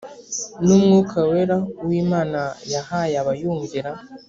[0.65, 2.41] n umwuka wera uwo imana
[2.73, 3.91] yahaye abayumvira